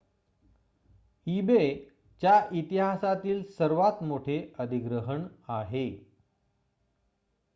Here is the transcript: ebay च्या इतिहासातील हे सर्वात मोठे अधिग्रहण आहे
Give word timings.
ebay 1.27 1.67
च्या 2.21 2.33
इतिहासातील 2.53 3.37
हे 3.37 3.51
सर्वात 3.51 4.01
मोठे 4.03 4.39
अधिग्रहण 4.59 5.27
आहे 5.49 5.87